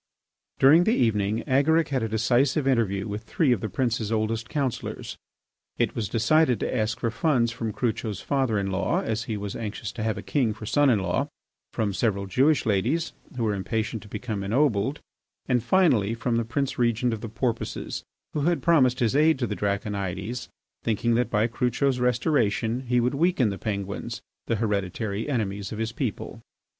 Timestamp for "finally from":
15.61-16.37